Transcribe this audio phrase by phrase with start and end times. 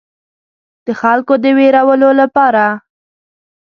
[0.85, 2.65] د خلکو د ویرولو لپاره.